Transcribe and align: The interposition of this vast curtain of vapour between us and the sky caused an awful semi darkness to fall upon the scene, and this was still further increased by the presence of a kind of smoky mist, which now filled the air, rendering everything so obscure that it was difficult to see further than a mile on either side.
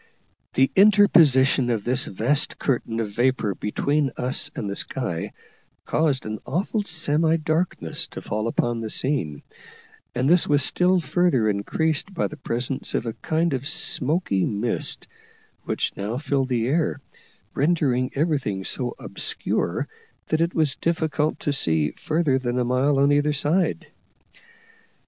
The 0.55 0.71
interposition 0.75 1.69
of 1.69 1.83
this 1.83 2.05
vast 2.05 2.57
curtain 2.57 2.99
of 2.99 3.11
vapour 3.11 3.53
between 3.53 4.11
us 4.17 4.49
and 4.55 4.67
the 4.67 4.75
sky 4.75 5.31
caused 5.85 6.25
an 6.25 6.39
awful 6.43 6.81
semi 6.81 7.37
darkness 7.37 8.07
to 8.07 8.21
fall 8.23 8.47
upon 8.47 8.81
the 8.81 8.89
scene, 8.89 9.43
and 10.15 10.27
this 10.27 10.47
was 10.47 10.63
still 10.63 11.01
further 11.01 11.47
increased 11.47 12.15
by 12.15 12.25
the 12.25 12.35
presence 12.35 12.95
of 12.95 13.05
a 13.05 13.13
kind 13.13 13.53
of 13.53 13.67
smoky 13.67 14.43
mist, 14.43 15.07
which 15.65 15.95
now 15.95 16.17
filled 16.17 16.49
the 16.49 16.65
air, 16.65 16.99
rendering 17.53 18.09
everything 18.15 18.63
so 18.65 18.95
obscure 18.97 19.87
that 20.29 20.41
it 20.41 20.55
was 20.55 20.75
difficult 20.77 21.39
to 21.41 21.53
see 21.53 21.91
further 21.91 22.39
than 22.39 22.57
a 22.57 22.65
mile 22.65 22.97
on 22.97 23.11
either 23.11 23.33
side. 23.33 23.85